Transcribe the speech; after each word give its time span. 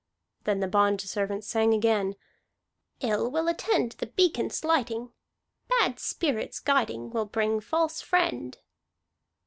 Then 0.45 0.61
the 0.61 0.67
bondservant 0.67 1.43
sang 1.43 1.75
again: 1.75 2.15
"Ill 3.01 3.29
will 3.29 3.47
attend 3.47 3.91
The 3.91 4.07
beacon's 4.07 4.63
lighting. 4.65 5.11
Bad 5.79 5.99
spirit's 5.99 6.59
guiding 6.59 7.11
Will 7.11 7.27
bring 7.27 7.59
false 7.61 8.01
friend." 8.01 8.57